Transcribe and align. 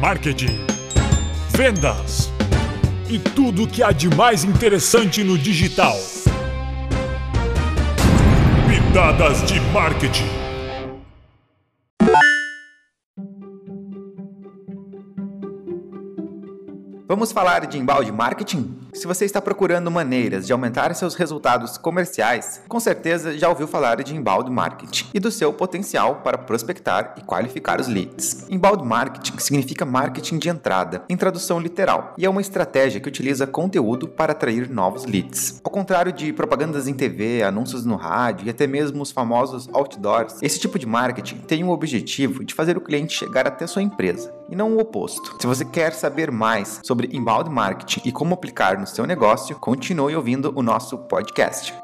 marketing, 0.00 0.58
vendas 1.50 2.32
e 3.06 3.18
tudo 3.18 3.64
o 3.64 3.68
que 3.68 3.82
há 3.82 3.92
de 3.92 4.08
mais 4.08 4.44
interessante 4.44 5.22
no 5.22 5.36
digital. 5.36 5.94
Pitadas 8.66 9.42
de 9.42 9.60
marketing. 9.60 10.24
Vamos 17.06 17.30
falar 17.30 17.66
de 17.66 17.76
embalde 17.76 18.10
marketing? 18.10 18.78
Se 18.92 19.06
você 19.06 19.24
está 19.24 19.40
procurando 19.40 19.90
maneiras 19.90 20.46
de 20.46 20.52
aumentar 20.52 20.92
seus 20.94 21.14
resultados 21.14 21.78
comerciais, 21.78 22.60
com 22.68 22.80
certeza 22.80 23.38
já 23.38 23.48
ouviu 23.48 23.68
falar 23.68 24.02
de 24.02 24.16
embalde 24.16 24.50
marketing 24.50 25.06
e 25.14 25.20
do 25.20 25.30
seu 25.30 25.52
potencial 25.52 26.16
para 26.16 26.36
prospectar 26.36 27.14
e 27.16 27.22
qualificar 27.22 27.80
os 27.80 27.86
leads. 27.86 28.46
Embalde 28.50 28.84
marketing 28.84 29.38
significa 29.38 29.84
marketing 29.84 30.38
de 30.38 30.48
entrada, 30.48 31.04
em 31.08 31.16
tradução 31.16 31.60
literal, 31.60 32.14
e 32.18 32.26
é 32.26 32.30
uma 32.30 32.40
estratégia 32.40 33.00
que 33.00 33.08
utiliza 33.08 33.46
conteúdo 33.46 34.08
para 34.08 34.32
atrair 34.32 34.68
novos 34.68 35.04
leads. 35.04 35.60
Ao 35.62 35.70
contrário 35.70 36.12
de 36.12 36.32
propagandas 36.32 36.88
em 36.88 36.94
TV, 36.94 37.42
anúncios 37.44 37.86
no 37.86 37.96
rádio 37.96 38.46
e 38.46 38.50
até 38.50 38.66
mesmo 38.66 39.02
os 39.02 39.12
famosos 39.12 39.68
outdoors, 39.72 40.38
esse 40.42 40.58
tipo 40.58 40.78
de 40.78 40.86
marketing 40.86 41.36
tem 41.36 41.62
o 41.62 41.70
objetivo 41.70 42.44
de 42.44 42.54
fazer 42.54 42.76
o 42.76 42.80
cliente 42.80 43.16
chegar 43.16 43.46
até 43.46 43.66
sua 43.66 43.82
empresa 43.82 44.34
e 44.50 44.56
não 44.56 44.74
o 44.74 44.80
oposto. 44.80 45.36
Se 45.40 45.46
você 45.46 45.64
quer 45.64 45.92
saber 45.92 46.30
mais 46.30 46.80
sobre 46.82 47.08
inbound 47.12 47.48
marketing 47.48 48.02
e 48.04 48.10
como 48.10 48.34
aplicar 48.34 48.79
no 48.80 48.86
seu 48.86 49.06
negócio, 49.06 49.54
continue 49.56 50.16
ouvindo 50.16 50.52
o 50.56 50.62
nosso 50.62 50.98
podcast. 50.98 51.74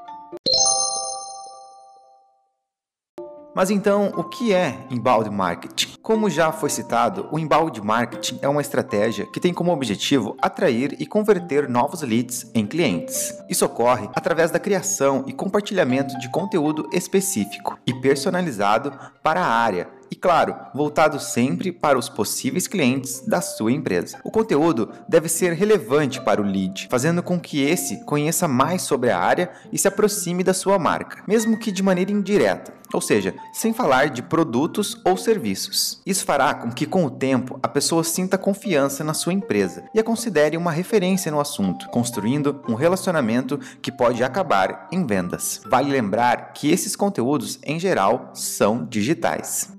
Mas 3.57 3.71
então, 3.71 4.13
o 4.15 4.23
que 4.23 4.53
é 4.53 4.87
inbound 4.91 5.31
marketing? 5.31 5.95
Como 6.03 6.29
já 6.29 6.53
foi 6.53 6.69
citado, 6.69 7.27
o 7.33 7.39
inbound 7.39 7.81
marketing 7.81 8.39
é 8.43 8.49
uma 8.49 8.61
estratégia 8.61 9.25
que 9.33 9.41
tem 9.41 9.55
como 9.55 9.73
objetivo 9.73 10.37
atrair 10.43 10.95
e 10.99 11.07
converter 11.07 11.67
novos 11.67 12.03
leads 12.03 12.51
em 12.55 12.67
clientes. 12.67 13.33
Isso 13.49 13.65
ocorre 13.65 14.11
através 14.15 14.51
da 14.51 14.59
criação 14.59 15.25
e 15.27 15.33
compartilhamento 15.33 16.19
de 16.19 16.31
conteúdo 16.31 16.87
específico 16.93 17.79
e 17.87 17.95
personalizado 17.95 18.93
para 19.23 19.41
a 19.41 19.49
área 19.49 19.89
e, 20.11 20.17
claro, 20.17 20.55
voltado 20.75 21.19
sempre 21.19 21.73
para 21.73 21.99
os 21.99 22.09
possíveis 22.09 22.67
clientes 22.67 23.21
da 23.27 23.41
sua 23.41 23.73
empresa. 23.73 24.19
O 24.25 24.31
conteúdo 24.31 24.91
deve 25.09 25.29
ser 25.29 25.53
relevante 25.53 26.21
para 26.21 26.41
o 26.41 26.45
lead, 26.45 26.89
fazendo 26.91 27.23
com 27.23 27.39
que 27.39 27.63
esse 27.63 28.05
conheça 28.05 28.47
mais 28.47 28.83
sobre 28.83 29.11
a 29.11 29.19
área 29.19 29.51
e 29.73 29.79
se 29.79 29.89
aproxime 29.89 30.43
da 30.43 30.55
sua 30.55 30.79
marca, 30.79 31.23
mesmo 31.27 31.59
que 31.59 31.73
de 31.73 31.83
maneira 31.83 32.13
indireta, 32.13 32.73
ou 32.93 33.01
seja, 33.01 33.35
sem 33.53 33.73
falar 33.73 34.11
de 34.11 34.23
produtos 34.23 35.01
ou 35.05 35.17
serviços. 35.17 36.01
Isso 36.07 36.25
fará 36.25 36.55
com 36.55 36.71
que, 36.71 36.87
com 36.87 37.05
o 37.05 37.11
tempo, 37.11 37.59
a 37.63 37.69
pessoa 37.69 38.05
sinta 38.05 38.39
confiança 38.39 39.03
na 39.03 39.15
sua 39.15 39.33
empresa 39.33 39.85
e 39.95 39.99
a 39.99 40.05
considere 40.05 40.57
uma 40.57 40.71
referência 40.71 41.31
no 41.31 41.41
assunto, 41.41 41.89
construindo 41.89 42.63
um 42.69 42.75
relacionamento 42.75 43.59
que 43.83 43.93
pode 43.93 44.23
acabar 44.23 44.89
em 44.93 45.05
vendas. 45.07 45.61
Vale 45.67 45.91
lembrar 45.91 46.53
que 46.53 46.71
esses 46.71 46.97
conteúdos, 46.97 47.59
em 47.65 47.79
geral, 47.79 48.31
são 48.35 48.85
digitais. 48.85 49.76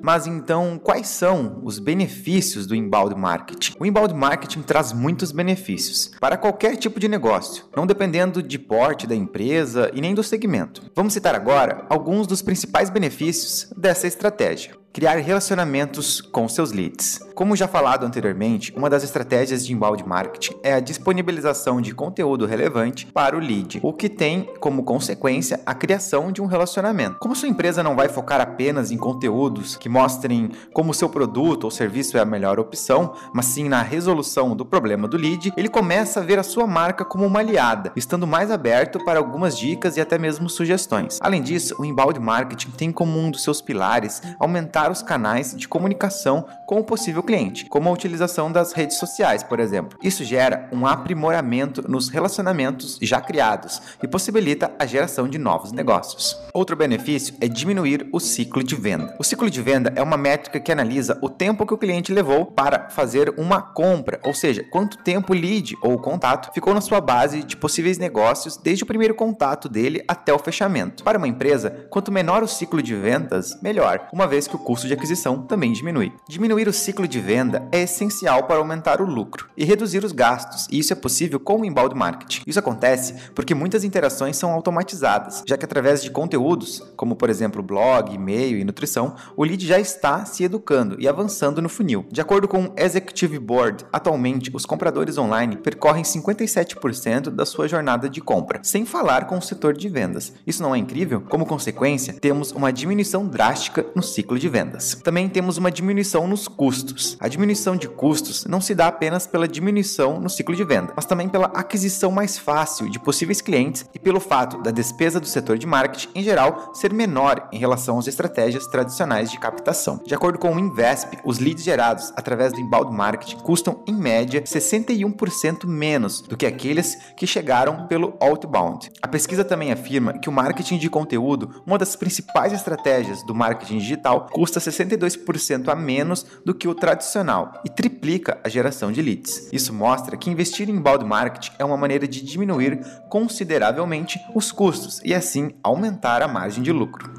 Mas 0.00 0.26
então, 0.26 0.78
quais 0.78 1.08
são 1.08 1.60
os 1.64 1.78
benefícios 1.78 2.66
do 2.66 2.74
inbound 2.74 3.14
marketing? 3.16 3.74
O 3.80 3.84
inbound 3.84 4.14
marketing 4.14 4.62
traz 4.62 4.92
muitos 4.92 5.32
benefícios 5.32 6.12
para 6.20 6.36
qualquer 6.36 6.76
tipo 6.76 7.00
de 7.00 7.08
negócio, 7.08 7.64
não 7.76 7.86
dependendo 7.86 8.42
de 8.42 8.58
porte 8.58 9.06
da 9.06 9.14
empresa 9.14 9.90
e 9.92 10.00
nem 10.00 10.14
do 10.14 10.22
segmento. 10.22 10.82
Vamos 10.94 11.12
citar 11.12 11.34
agora 11.34 11.84
alguns 11.88 12.26
dos 12.26 12.42
principais 12.42 12.90
benefícios 12.90 13.72
dessa 13.76 14.06
estratégia 14.06 14.76
criar 14.92 15.16
relacionamentos 15.16 16.20
com 16.20 16.48
seus 16.48 16.72
leads. 16.72 17.20
Como 17.34 17.54
já 17.54 17.68
falado 17.68 18.04
anteriormente, 18.04 18.72
uma 18.76 18.90
das 18.90 19.04
estratégias 19.04 19.64
de 19.64 19.72
inbound 19.72 20.04
marketing 20.04 20.56
é 20.60 20.74
a 20.74 20.80
disponibilização 20.80 21.80
de 21.80 21.94
conteúdo 21.94 22.46
relevante 22.46 23.06
para 23.06 23.36
o 23.36 23.38
lead, 23.38 23.78
o 23.80 23.92
que 23.92 24.08
tem 24.08 24.50
como 24.58 24.82
consequência 24.82 25.60
a 25.64 25.72
criação 25.72 26.32
de 26.32 26.42
um 26.42 26.46
relacionamento. 26.46 27.18
Como 27.20 27.36
sua 27.36 27.48
empresa 27.48 27.80
não 27.80 27.94
vai 27.94 28.08
focar 28.08 28.40
apenas 28.40 28.90
em 28.90 28.96
conteúdos 28.96 29.76
que 29.76 29.88
mostrem 29.88 30.50
como 30.72 30.92
seu 30.92 31.08
produto 31.08 31.64
ou 31.64 31.70
serviço 31.70 32.16
é 32.16 32.20
a 32.20 32.24
melhor 32.24 32.58
opção, 32.58 33.14
mas 33.32 33.46
sim 33.46 33.68
na 33.68 33.82
resolução 33.82 34.56
do 34.56 34.66
problema 34.66 35.06
do 35.06 35.16
lead, 35.16 35.52
ele 35.56 35.68
começa 35.68 36.18
a 36.18 36.24
ver 36.24 36.40
a 36.40 36.42
sua 36.42 36.66
marca 36.66 37.04
como 37.04 37.24
uma 37.24 37.38
aliada, 37.38 37.92
estando 37.94 38.26
mais 38.26 38.50
aberto 38.50 39.04
para 39.04 39.20
algumas 39.20 39.56
dicas 39.56 39.96
e 39.96 40.00
até 40.00 40.18
mesmo 40.18 40.50
sugestões. 40.50 41.18
Além 41.20 41.42
disso, 41.42 41.76
o 41.78 41.84
inbound 41.84 42.18
marketing 42.18 42.70
tem 42.70 42.90
como 42.90 43.16
um 43.16 43.30
dos 43.30 43.44
seus 43.44 43.60
pilares 43.60 44.20
aumentar 44.40 44.87
os 44.90 45.02
canais 45.02 45.54
de 45.56 45.68
comunicação 45.68 46.46
com 46.66 46.80
o 46.80 46.84
possível 46.84 47.22
cliente, 47.22 47.66
como 47.66 47.88
a 47.88 47.92
utilização 47.92 48.50
das 48.50 48.72
redes 48.72 48.98
sociais, 48.98 49.42
por 49.42 49.60
exemplo. 49.60 49.98
Isso 50.02 50.24
gera 50.24 50.68
um 50.72 50.86
aprimoramento 50.86 51.88
nos 51.88 52.08
relacionamentos 52.08 52.98
já 53.00 53.20
criados 53.20 53.80
e 54.02 54.08
possibilita 54.08 54.72
a 54.78 54.86
geração 54.86 55.28
de 55.28 55.38
novos 55.38 55.72
negócios. 55.72 56.38
Outro 56.52 56.76
benefício 56.76 57.34
é 57.40 57.48
diminuir 57.48 58.08
o 58.12 58.20
ciclo 58.20 58.62
de 58.62 58.74
venda. 58.74 59.14
O 59.18 59.24
ciclo 59.24 59.50
de 59.50 59.62
venda 59.62 59.92
é 59.96 60.02
uma 60.02 60.16
métrica 60.16 60.60
que 60.60 60.72
analisa 60.72 61.18
o 61.22 61.28
tempo 61.28 61.66
que 61.66 61.74
o 61.74 61.78
cliente 61.78 62.12
levou 62.12 62.46
para 62.46 62.88
fazer 62.90 63.34
uma 63.38 63.60
compra, 63.60 64.20
ou 64.24 64.34
seja, 64.34 64.64
quanto 64.70 64.98
tempo 64.98 65.32
o 65.32 65.36
lead 65.36 65.76
ou 65.82 65.98
contato 65.98 66.52
ficou 66.52 66.74
na 66.74 66.80
sua 66.80 67.00
base 67.00 67.42
de 67.42 67.56
possíveis 67.56 67.98
negócios 67.98 68.56
desde 68.56 68.84
o 68.84 68.86
primeiro 68.86 69.14
contato 69.14 69.68
dele 69.68 70.04
até 70.06 70.32
o 70.32 70.38
fechamento. 70.38 71.02
Para 71.02 71.18
uma 71.18 71.28
empresa, 71.28 71.86
quanto 71.90 72.12
menor 72.12 72.42
o 72.42 72.48
ciclo 72.48 72.82
de 72.82 72.94
vendas, 72.94 73.58
melhor, 73.62 74.08
uma 74.12 74.26
vez 74.26 74.46
que 74.46 74.56
o 74.56 74.58
custo 74.68 74.86
de 74.86 74.92
aquisição 74.92 75.40
também 75.40 75.72
diminui. 75.72 76.12
Diminuir 76.28 76.68
o 76.68 76.74
ciclo 76.74 77.08
de 77.08 77.18
venda 77.18 77.66
é 77.72 77.84
essencial 77.84 78.42
para 78.42 78.58
aumentar 78.58 79.00
o 79.00 79.06
lucro 79.06 79.48
e 79.56 79.64
reduzir 79.64 80.04
os 80.04 80.12
gastos, 80.12 80.66
e 80.70 80.78
isso 80.78 80.92
é 80.92 80.96
possível 80.96 81.40
com 81.40 81.62
o 81.62 81.64
inbound 81.64 81.94
marketing. 81.94 82.42
Isso 82.46 82.58
acontece 82.58 83.14
porque 83.34 83.54
muitas 83.54 83.82
interações 83.82 84.36
são 84.36 84.52
automatizadas, 84.52 85.42
já 85.46 85.56
que 85.56 85.64
através 85.64 86.02
de 86.02 86.10
conteúdos, 86.10 86.82
como 86.96 87.16
por 87.16 87.30
exemplo 87.30 87.62
blog, 87.62 88.14
e-mail 88.14 88.58
e 88.58 88.64
nutrição, 88.64 89.16
o 89.34 89.42
lead 89.42 89.66
já 89.66 89.80
está 89.80 90.26
se 90.26 90.44
educando 90.44 91.00
e 91.00 91.08
avançando 91.08 91.62
no 91.62 91.68
funil. 91.70 92.04
De 92.12 92.20
acordo 92.20 92.46
com 92.46 92.64
o 92.64 92.72
Executive 92.76 93.38
Board, 93.38 93.86
atualmente 93.90 94.50
os 94.52 94.66
compradores 94.66 95.16
online 95.16 95.56
percorrem 95.56 96.02
57% 96.02 97.30
da 97.30 97.46
sua 97.46 97.66
jornada 97.66 98.06
de 98.06 98.20
compra, 98.20 98.60
sem 98.62 98.84
falar 98.84 99.26
com 99.26 99.38
o 99.38 99.42
setor 99.42 99.72
de 99.72 99.88
vendas. 99.88 100.34
Isso 100.46 100.62
não 100.62 100.74
é 100.74 100.78
incrível? 100.78 101.22
Como 101.22 101.46
consequência, 101.46 102.12
temos 102.20 102.52
uma 102.52 102.70
diminuição 102.70 103.26
drástica 103.26 103.86
no 103.96 104.02
ciclo 104.02 104.38
de 104.38 104.46
vendas 104.46 104.57
vendas. 104.58 104.94
Também 105.04 105.28
temos 105.28 105.56
uma 105.56 105.70
diminuição 105.70 106.26
nos 106.26 106.48
custos. 106.48 107.16
A 107.20 107.28
diminuição 107.28 107.76
de 107.76 107.88
custos 107.88 108.44
não 108.44 108.60
se 108.60 108.74
dá 108.74 108.88
apenas 108.88 109.24
pela 109.24 109.46
diminuição 109.46 110.18
no 110.18 110.28
ciclo 110.28 110.56
de 110.56 110.64
venda, 110.64 110.92
mas 110.96 111.06
também 111.06 111.28
pela 111.28 111.46
aquisição 111.54 112.10
mais 112.10 112.36
fácil 112.36 112.90
de 112.90 112.98
possíveis 112.98 113.40
clientes 113.40 113.86
e 113.94 113.98
pelo 114.00 114.18
fato 114.18 114.60
da 114.60 114.72
despesa 114.72 115.20
do 115.20 115.26
setor 115.26 115.58
de 115.58 115.66
marketing 115.66 116.08
em 116.12 116.24
geral 116.24 116.72
ser 116.74 116.92
menor 116.92 117.48
em 117.52 117.58
relação 117.58 117.98
às 117.98 118.08
estratégias 118.08 118.66
tradicionais 118.66 119.30
de 119.30 119.38
captação. 119.38 120.00
De 120.04 120.14
acordo 120.14 120.40
com 120.40 120.52
o 120.52 120.58
Invesp, 120.58 121.18
os 121.24 121.38
leads 121.38 121.62
gerados 121.62 122.12
através 122.16 122.52
do 122.52 122.60
inbound 122.60 122.92
marketing 122.92 123.36
custam 123.38 123.80
em 123.86 123.94
média 123.94 124.42
61% 124.42 125.66
menos 125.66 126.20
do 126.20 126.36
que 126.36 126.46
aqueles 126.46 126.96
que 127.16 127.28
chegaram 127.28 127.86
pelo 127.86 128.16
outbound. 128.18 128.90
A 129.00 129.06
pesquisa 129.06 129.44
também 129.44 129.70
afirma 129.70 130.18
que 130.18 130.28
o 130.28 130.32
marketing 130.32 130.78
de 130.78 130.90
conteúdo, 130.90 131.62
uma 131.64 131.78
das 131.78 131.94
principais 131.94 132.52
estratégias 132.52 133.22
do 133.24 133.34
marketing 133.34 133.78
digital, 133.78 134.26
custa 134.32 134.47
custa 134.48 134.60
62% 134.60 135.68
a 135.68 135.74
menos 135.74 136.24
do 136.44 136.54
que 136.54 136.66
o 136.66 136.74
tradicional 136.74 137.60
e 137.64 137.68
triplica 137.68 138.38
a 138.42 138.48
geração 138.48 138.90
de 138.90 139.02
leads. 139.02 139.50
Isso 139.52 139.72
mostra 139.74 140.16
que 140.16 140.30
investir 140.30 140.68
em 140.70 140.72
inbound 140.72 141.04
marketing 141.04 141.52
é 141.58 141.64
uma 141.64 141.76
maneira 141.76 142.08
de 142.08 142.22
diminuir 142.22 142.80
consideravelmente 143.10 144.18
os 144.34 144.50
custos 144.50 145.00
e 145.04 145.14
assim 145.14 145.50
aumentar 145.62 146.22
a 146.22 146.28
margem 146.28 146.62
de 146.62 146.72
lucro. 146.72 147.12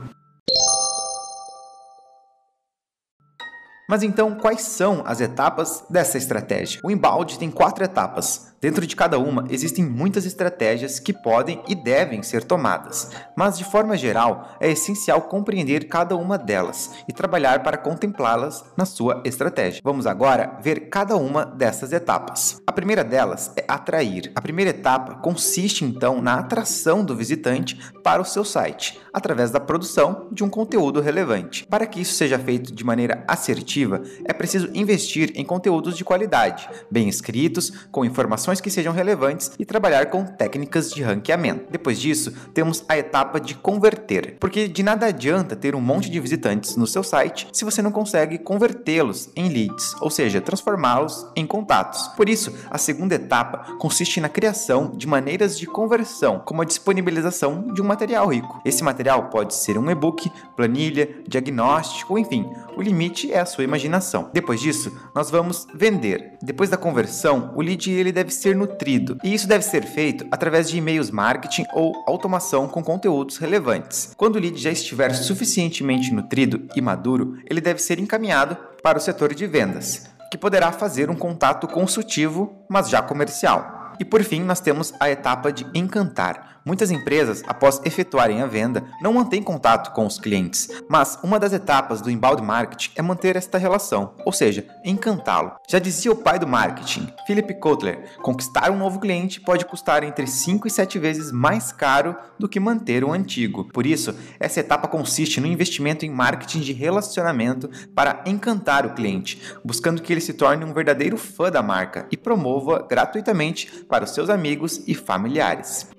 Mas 3.88 4.04
então, 4.04 4.36
quais 4.36 4.62
são 4.62 5.04
as 5.06 5.20
etapas 5.20 5.84
dessa 5.90 6.18
estratégia? 6.18 6.80
O 6.84 6.92
inbound 6.92 7.40
tem 7.40 7.50
quatro 7.50 7.84
etapas. 7.84 8.49
Dentro 8.62 8.86
de 8.86 8.94
cada 8.94 9.18
uma 9.18 9.46
existem 9.50 9.86
muitas 9.86 10.26
estratégias 10.26 11.00
que 11.00 11.14
podem 11.14 11.64
e 11.66 11.74
devem 11.74 12.22
ser 12.22 12.44
tomadas, 12.44 13.10
mas 13.34 13.58
de 13.58 13.64
forma 13.64 13.96
geral 13.96 14.58
é 14.60 14.70
essencial 14.70 15.22
compreender 15.22 15.88
cada 15.88 16.14
uma 16.18 16.38
delas 16.38 16.92
e 17.08 17.14
trabalhar 17.14 17.64
para 17.64 17.78
contemplá-las 17.78 18.66
na 18.76 18.84
sua 18.84 19.22
estratégia. 19.24 19.82
Vamos 19.82 20.06
agora 20.06 20.60
ver 20.62 20.90
cada 20.90 21.16
uma 21.16 21.46
dessas 21.46 21.94
etapas. 21.94 22.62
A 22.68 22.74
primeira 22.74 23.02
delas 23.02 23.54
é 23.56 23.64
atrair. 23.66 24.30
A 24.36 24.42
primeira 24.42 24.72
etapa 24.72 25.16
consiste 25.16 25.86
então 25.86 26.22
na 26.22 26.36
atração 26.36 27.06
do 27.06 27.16
visitante 27.16 27.80
para 28.04 28.22
o 28.22 28.26
seu 28.26 28.44
site, 28.44 29.00
através 29.14 29.52
da 29.52 29.60
produção 29.62 30.28
de 30.34 30.44
um 30.44 30.50
conteúdo 30.50 31.00
relevante. 31.00 31.66
Para 31.66 31.88
que 31.88 32.02
isso 32.02 32.14
seja 32.14 32.38
feito 32.38 32.74
de 32.74 32.84
maneira 32.84 33.24
assertiva, 33.26 34.02
é 34.26 34.34
preciso 34.34 34.70
investir 34.74 35.32
em 35.36 35.46
conteúdos 35.46 35.96
de 35.96 36.04
qualidade, 36.04 36.70
bem 36.92 37.08
escritos, 37.08 37.70
com 37.90 38.04
informações 38.04 38.49
que 38.60 38.72
sejam 38.72 38.92
relevantes 38.92 39.51
e 39.60 39.66
trabalhar 39.66 40.07
com 40.07 40.25
técnicas 40.25 40.92
de 40.92 41.04
ranqueamento. 41.04 41.66
Depois 41.69 42.00
disso, 42.00 42.34
temos 42.54 42.84
a 42.90 42.98
etapa 42.98 43.40
de 43.40 43.54
converter, 43.54 44.38
porque 44.40 44.68
de 44.68 44.81
nada 44.81 45.06
adianta 45.06 45.56
ter 45.56 45.75
um 45.75 45.81
monte 45.81 46.10
de 46.10 46.19
visitantes 46.19 46.75
no 46.75 46.88
seu 46.88 47.04
site 47.04 47.48
se 47.54 47.66
você 47.66 47.81
não 47.81 47.92
consegue 47.92 48.40
convertê-los 48.40 49.30
em 49.36 49.50
leads, 49.50 49.94
ou 50.01 50.10
seja, 50.10 50.42
transformá-los 50.42 51.28
em 51.36 51.46
contatos. 51.46 52.07
Por 52.16 52.28
isso, 52.28 52.51
a 52.72 52.78
segunda 52.78 53.16
etapa 53.16 53.75
consiste 53.78 54.19
na 54.19 54.30
criação 54.30 54.92
de 54.96 55.06
maneiras 55.06 55.60
de 55.60 55.68
conversão, 55.68 56.40
como 56.40 56.62
a 56.62 56.66
disponibilização 56.66 57.74
de 57.74 57.81
um 57.81 57.86
material 57.86 58.28
rico. 58.28 58.62
Esse 58.66 58.84
material 58.84 59.30
pode 59.30 59.54
ser 59.54 59.78
um 59.78 59.92
e-book, 59.92 60.31
planilha, 60.56 61.10
diagnóstico, 61.28 62.18
enfim, 62.18 62.50
o 62.75 62.81
limite 62.81 63.31
é 63.31 63.40
a 63.40 63.46
sua 63.46 63.63
imaginação. 63.63 64.30
Depois 64.34 64.62
disso, 64.62 64.98
nós 65.13 65.30
vamos 65.30 65.68
vender. 65.74 66.38
Depois 66.42 66.69
da 66.69 66.78
conversão, 66.78 67.51
o 67.56 67.62
lead 67.62 67.92
ele 67.92 68.12
deve 68.12 68.31
ser 68.39 68.56
nutrido, 68.56 69.18
e 69.24 69.33
isso 69.33 69.47
deve 69.47 69.63
ser 69.63 69.86
feito 69.86 70.25
através 70.31 70.69
de 70.69 70.77
e-mails 70.77 71.12
marketing 71.12 71.65
ou 71.74 71.94
automação 72.07 72.68
com 72.68 72.83
conteúdos 72.83 73.38
relevantes. 73.38 74.13
Quando 74.18 74.38
o 74.38 74.39
lead 74.39 74.57
já 74.57 74.71
estiver 74.71 75.13
suficientemente 75.13 76.13
nutrido 76.13 76.68
e 76.75 76.81
maduro, 76.81 77.38
ele 77.50 77.62
deve 77.62 77.80
ser 77.80 78.00
encaminhado 78.00 78.57
para 78.81 78.97
o 78.97 79.01
setor 79.01 79.33
de 79.33 79.45
vendas, 79.45 80.09
que 80.31 80.38
poderá 80.38 80.71
fazer 80.71 81.09
um 81.09 81.15
contato 81.15 81.68
consultivo, 81.68 82.65
mas 82.69 82.89
já 82.89 83.01
comercial. 83.01 83.94
E 84.00 84.06
por 84.06 84.24
fim, 84.24 84.41
nós 84.41 84.62
temos 84.62 84.94
a 85.00 85.09
etapa 85.09 85.51
de 85.51 85.65
encantar. 85.74 86.59
Muitas 86.69 86.92
empresas, 86.92 87.44
após 87.48 87.81
efetuarem 87.83 88.44
a 88.44 88.45
venda, 88.45 88.83
não 89.01 89.13
mantêm 89.13 89.42
contato 89.42 89.92
com 89.92 90.06
os 90.06 90.19
clientes, 90.19 90.69
mas 90.88 91.18
uma 91.24 91.39
das 91.39 91.51
etapas 91.51 92.00
do 92.00 92.12
inbound 92.12 92.44
marketing 92.44 92.92
é 92.95 93.01
manter 93.01 93.36
esta 93.36 93.57
relação, 93.57 94.13
ou 94.24 94.31
seja, 94.31 94.63
encantá-lo. 94.86 95.54
Já 95.68 95.80
dizia 95.80 96.12
o 96.12 96.16
pai 96.16 96.38
do 96.38 96.45
marketing, 96.45 97.12
Philip 97.25 97.56
Kotler, 97.56 98.16
conquistar 98.21 98.69
um 98.69 98.77
novo 98.77 99.00
cliente 99.00 99.42
pode 99.42 99.66
custar 99.66 100.04
entre 100.04 100.27
5 100.27 100.68
e 100.68 100.69
7 100.69 101.00
vezes 101.00 101.31
mais 101.31 101.71
caro 101.71 102.16
do 102.38 102.48
que 102.48 102.60
manter 102.60 103.04
o 103.04 103.12
antigo. 103.12 103.68
Por 103.74 103.88
isso, 103.88 104.13
essa 104.39 104.60
etapa 104.60 104.88
consiste 104.88 105.42
no 105.42 105.48
investimento 105.48 106.06
em 106.06 106.12
marketing 106.12 106.60
de 106.60 106.72
relacionamento 106.72 107.68
para 107.95 108.22
encantar 108.27 108.86
o 108.86 108.94
cliente, 108.94 109.42
buscando 109.65 110.04
que 110.04 110.13
ele 110.13 110.22
se 110.22 110.33
torne 110.33 110.63
um 110.63 110.72
verdadeiro 110.72 111.18
fã 111.18 111.50
da 111.50 111.63
marca 111.63 112.06
e 112.12 112.15
promova 112.15 112.86
gratuitamente 112.88 113.86
para 113.89 114.04
os 114.04 114.12
seus 114.12 114.30
amigos 114.30 114.83
e 114.86 114.94
familiares. 114.94 115.98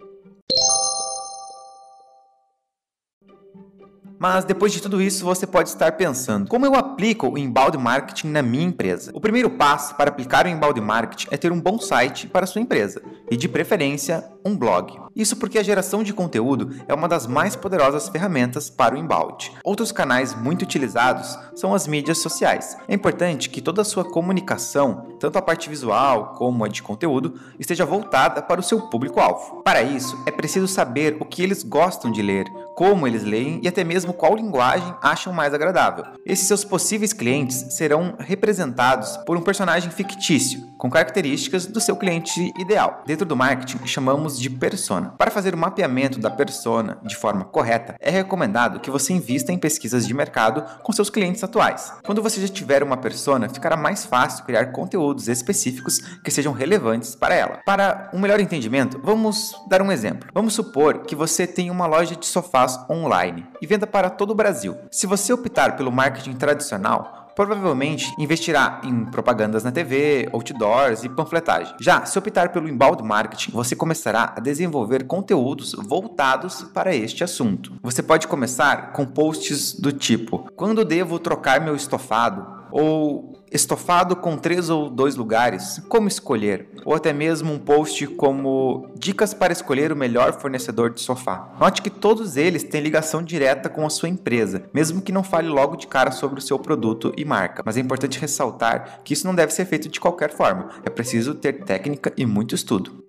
Mas 4.20 4.44
depois 4.44 4.70
de 4.70 4.82
tudo 4.82 5.00
isso, 5.00 5.25
você 5.25 5.46
pode 5.46 5.70
estar 5.70 5.93
pensando: 5.93 6.46
como 6.46 6.67
eu 6.67 6.75
aplico 6.75 7.26
o 7.26 7.38
inbound 7.38 7.78
marketing 7.78 8.28
na 8.28 8.43
minha 8.43 8.67
empresa? 8.67 9.11
O 9.14 9.20
primeiro 9.20 9.49
passo 9.49 9.94
para 9.94 10.11
aplicar 10.11 10.44
o 10.44 10.49
inbound 10.50 10.78
marketing 10.78 11.28
é 11.31 11.38
ter 11.38 11.50
um 11.50 11.58
bom 11.58 11.78
site 11.78 12.26
para 12.26 12.46
sua 12.46 12.61
empresa 12.61 13.00
e, 13.31 13.37
de 13.37 13.49
preferência, 13.49 14.22
um 14.44 14.55
blog. 14.55 15.00
Isso 15.17 15.37
porque 15.37 15.58
a 15.58 15.62
geração 15.62 16.02
de 16.02 16.12
conteúdo 16.12 16.70
é 16.87 16.93
uma 16.93 17.08
das 17.08 17.26
mais 17.26 17.56
poderosas 17.56 18.11
ferramentas 18.11 18.69
para 18.69 18.94
o 18.94 18.99
inbound. 18.99 19.52
Outros 19.64 19.90
canais 19.90 20.34
muito 20.34 20.62
utilizados 20.62 21.38
são 21.55 21.75
as 21.75 21.87
mídias 21.87 22.19
sociais. 22.19 22.76
É 22.87 22.94
importante 22.94 23.49
que 23.49 23.62
toda 23.62 23.81
a 23.81 23.84
sua 23.84 24.05
comunicação, 24.05 25.16
tanto 25.19 25.38
a 25.38 25.43
parte 25.43 25.70
visual 25.70 26.34
como 26.37 26.62
a 26.62 26.69
de 26.69 26.82
conteúdo, 26.82 27.40
esteja 27.58 27.87
voltada 27.87 28.43
para 28.43 28.61
o 28.61 28.62
seu 28.64 28.82
público-alvo. 28.82 29.62
Para 29.62 29.82
isso, 29.82 30.23
é 30.26 30.31
preciso 30.31 30.69
saber 30.69 31.16
o 31.20 31.25
que 31.25 31.43
eles 31.43 31.62
gostam 31.62 32.12
de 32.12 32.20
ler, 32.20 32.44
como 32.81 33.06
eles 33.06 33.25
leem 33.25 33.61
e 33.62 33.69
até 33.69 33.85
mesmo 33.85 34.15
qual 34.15 34.35
linguagem 34.35 34.94
acham 35.03 35.35
mais 35.35 35.53
agradável. 35.53 36.03
Esses 36.25 36.49
seus 36.49 36.65
possíveis 36.65 37.12
clientes 37.12 37.75
serão 37.75 38.15
representados 38.19 39.19
por 39.27 39.37
um 39.37 39.43
personagem 39.43 39.91
fictício, 39.91 40.67
com 40.79 40.88
características 40.88 41.67
do 41.67 41.79
seu 41.79 41.94
cliente 41.94 42.50
ideal. 42.59 43.03
Dentro 43.05 43.27
do 43.27 43.37
marketing, 43.37 43.87
chamamos 43.87 44.41
de 44.41 44.49
persona. 44.49 45.11
Para 45.19 45.31
fazer 45.31 45.55
o 45.55 45.59
mapeamento 45.59 46.19
da 46.19 46.31
persona 46.31 46.97
de 47.05 47.15
forma 47.17 47.44
correta, 47.44 47.97
é 48.00 48.09
recomendado 48.09 48.81
que 48.81 48.91
você 48.91 49.12
invista 49.12 49.53
em 49.53 49.59
pesquisas 49.59 50.06
de 50.06 50.15
mercado 50.15 50.65
com 50.83 50.91
seus 50.91 51.11
clientes 51.11 51.44
atuais. 51.44 51.93
Quando 52.03 52.23
você 52.23 52.41
já 52.41 52.49
tiver 52.49 52.83
uma 52.83 52.97
persona, 52.97 53.50
ficará 53.50 53.76
mais 53.76 54.06
fácil 54.06 54.47
criar 54.47 54.73
conteúdos 54.73 55.29
específicos 55.29 55.99
que 56.25 56.31
sejam 56.31 56.55
relevantes 56.55 57.15
para 57.15 57.35
ela. 57.35 57.61
Para 57.67 58.11
um 58.15 58.19
melhor 58.19 58.41
entendimento, 58.41 58.99
vamos 59.05 59.55
dar 59.69 59.83
um 59.83 59.93
exemplo. 59.93 60.31
Vamos 60.33 60.55
supor 60.55 61.00
que 61.00 61.15
você 61.15 61.47
tem 61.47 61.71
uma 61.71 61.87
loja 61.87 62.17
de 62.17 62.25
sofás 62.25 62.69
online 62.90 63.46
e 63.61 63.67
venda 63.67 63.87
para 63.87 64.11
todo 64.11 64.31
o 64.31 64.34
Brasil. 64.34 64.76
Se 64.90 65.06
você 65.06 65.32
optar 65.32 65.76
pelo 65.76 65.90
marketing 65.93 66.34
tradicional, 66.34 67.20
provavelmente 67.34 68.14
investirá 68.19 68.81
em 68.84 69.05
propagandas 69.06 69.64
na 69.64 69.72
TV, 69.72 70.28
outdoors 70.32 71.05
e 71.05 71.08
panfletagem. 71.08 71.75
Já 71.81 72.05
se 72.05 72.19
optar 72.19 72.50
pelo 72.50 72.69
inbound 72.69 73.02
marketing, 73.02 73.52
você 73.52 73.75
começará 73.75 74.34
a 74.37 74.40
desenvolver 74.40 75.06
conteúdos 75.06 75.75
voltados 75.75 76.62
para 76.75 76.94
este 76.94 77.25
assunto. 77.25 77.72
Você 77.82 78.02
pode 78.02 78.28
começar 78.28 78.93
com 78.93 79.06
posts 79.06 79.73
do 79.81 79.93
tipo: 79.93 80.50
quando 80.55 80.84
devo 80.84 81.19
trocar 81.19 81.61
meu 81.61 81.75
estofado? 81.75 82.60
Ou 82.72 83.40
estofado 83.50 84.14
com 84.14 84.37
três 84.37 84.70
ou 84.70 84.88
dois 84.88 85.17
lugares, 85.17 85.81
como 85.88 86.06
escolher, 86.06 86.69
ou 86.84 86.94
até 86.94 87.12
mesmo 87.12 87.52
um 87.52 87.58
post 87.58 88.06
como 88.08 88.88
dicas 88.96 89.34
para 89.34 89.52
escolher 89.52 89.93
o 89.93 89.96
melhor 89.96 90.32
fornecedor 90.40 90.90
de 90.90 91.00
sofá. 91.00 91.52
Note 91.58 91.82
que 91.82 91.90
todos 91.90 92.37
eles 92.37 92.62
têm 92.62 92.81
ligação 92.81 93.22
direta 93.22 93.69
com 93.69 93.84
a 93.84 93.90
sua 93.90 94.08
empresa, 94.08 94.64
mesmo 94.72 95.02
que 95.02 95.12
não 95.12 95.22
fale 95.22 95.49
logo 95.49 95.76
de 95.76 95.87
cara 95.87 96.12
sobre 96.12 96.38
o 96.38 96.43
seu 96.43 96.58
produto 96.58 97.12
e 97.17 97.25
marca. 97.25 97.62
Mas 97.67 97.76
é 97.76 97.81
importante 97.81 98.20
ressaltar 98.20 99.00
que 99.05 99.12
isso 99.12 99.26
não 99.26 99.34
deve 99.34 99.52
ser 99.52 99.64
feito 99.64 99.88
de 99.88 99.99
qualquer 99.99 100.31
forma, 100.32 100.70
é 100.84 100.90
preciso 100.90 101.34
ter 101.34 101.64
técnica 101.64 102.12
e 102.16 102.25
muito 102.25 102.55
estudo. 102.55 103.05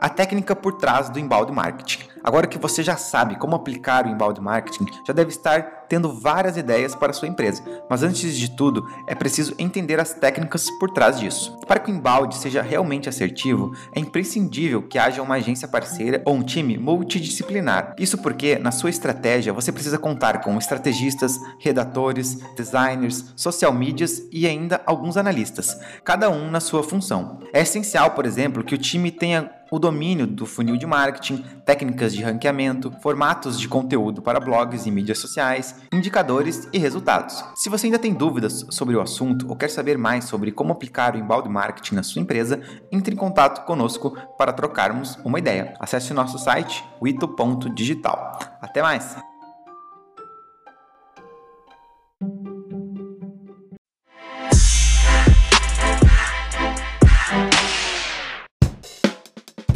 A 0.00 0.08
técnica 0.08 0.54
por 0.54 0.74
trás 0.74 1.10
do 1.10 1.18
embalde 1.18 1.52
marketing. 1.52 2.07
Agora 2.28 2.46
que 2.46 2.58
você 2.58 2.82
já 2.82 2.94
sabe 2.94 3.36
como 3.36 3.56
aplicar 3.56 4.04
o 4.04 4.10
inbound 4.10 4.38
marketing, 4.38 4.84
já 5.06 5.14
deve 5.14 5.30
estar 5.30 5.86
tendo 5.88 6.12
várias 6.12 6.58
ideias 6.58 6.94
para 6.94 7.14
sua 7.14 7.26
empresa. 7.26 7.62
Mas 7.88 8.02
antes 8.02 8.36
de 8.36 8.50
tudo, 8.50 8.86
é 9.06 9.14
preciso 9.14 9.54
entender 9.58 9.98
as 9.98 10.12
técnicas 10.12 10.70
por 10.72 10.90
trás 10.90 11.18
disso. 11.18 11.58
Para 11.66 11.80
que 11.80 11.90
o 11.90 11.94
inbound 11.94 12.36
seja 12.36 12.60
realmente 12.60 13.08
assertivo, 13.08 13.74
é 13.94 13.98
imprescindível 13.98 14.82
que 14.82 14.98
haja 14.98 15.22
uma 15.22 15.36
agência 15.36 15.66
parceira 15.66 16.20
ou 16.26 16.34
um 16.34 16.42
time 16.42 16.76
multidisciplinar. 16.76 17.96
Isso 17.98 18.18
porque, 18.18 18.58
na 18.58 18.72
sua 18.72 18.90
estratégia, 18.90 19.54
você 19.54 19.72
precisa 19.72 19.98
contar 19.98 20.42
com 20.42 20.58
estrategistas, 20.58 21.40
redatores, 21.58 22.34
designers, 22.54 23.32
social 23.34 23.72
medias 23.72 24.20
e 24.30 24.46
ainda 24.46 24.82
alguns 24.84 25.16
analistas, 25.16 25.80
cada 26.04 26.28
um 26.28 26.50
na 26.50 26.60
sua 26.60 26.82
função. 26.82 27.38
É 27.54 27.62
essencial, 27.62 28.10
por 28.10 28.26
exemplo, 28.26 28.62
que 28.62 28.74
o 28.74 28.78
time 28.78 29.10
tenha 29.10 29.50
o 29.70 29.78
domínio 29.78 30.26
do 30.26 30.46
funil 30.46 30.76
de 30.76 30.86
marketing, 30.86 31.44
técnicas 31.64 32.14
de 32.14 32.22
ranqueamento, 32.22 32.92
formatos 33.02 33.58
de 33.58 33.68
conteúdo 33.68 34.22
para 34.22 34.40
blogs 34.40 34.86
e 34.86 34.90
mídias 34.90 35.18
sociais, 35.18 35.74
indicadores 35.92 36.68
e 36.72 36.78
resultados. 36.78 37.44
Se 37.56 37.68
você 37.68 37.86
ainda 37.86 37.98
tem 37.98 38.14
dúvidas 38.14 38.66
sobre 38.70 38.96
o 38.96 39.00
assunto 39.00 39.48
ou 39.48 39.56
quer 39.56 39.70
saber 39.70 39.98
mais 39.98 40.24
sobre 40.24 40.52
como 40.52 40.72
aplicar 40.72 41.14
o 41.14 41.18
inbound 41.18 41.48
marketing 41.48 41.94
na 41.94 42.02
sua 42.02 42.22
empresa, 42.22 42.60
entre 42.90 43.14
em 43.14 43.16
contato 43.16 43.64
conosco 43.64 44.16
para 44.36 44.52
trocarmos 44.52 45.16
uma 45.24 45.38
ideia. 45.38 45.74
Acesse 45.78 46.12
nosso 46.12 46.38
site 46.38 46.84
wito.digital. 47.00 48.38
Até 48.60 48.82
mais! 48.82 49.37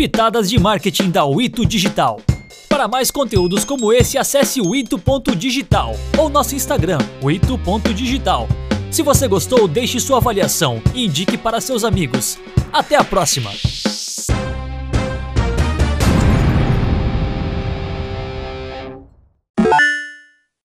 Pitadas 0.03 0.51
de 0.51 0.59
marketing 0.59 1.13
da 1.13 1.25
Wito 1.25 1.65
Digital. 1.65 2.21
Para 2.69 2.89
mais 2.89 3.09
conteúdos 3.09 3.65
como 3.65 3.93
esse, 3.93 4.19
acesse 4.19 4.61
o 4.61 4.75
ito.digital 4.75 5.95
ou 6.19 6.29
nosso 6.29 6.57
Instagram, 6.57 6.99
o 7.23 7.31
ito.digital. 7.31 8.49
Se 8.91 9.01
você 9.01 9.29
gostou, 9.29 9.69
deixe 9.69 10.01
sua 10.01 10.17
avaliação 10.17 10.83
e 10.93 11.07
indique 11.07 11.39
para 11.39 11.61
seus 11.61 11.85
amigos. 11.85 12.37
Até 12.73 12.97
a 12.97 13.05
próxima! 13.05 13.53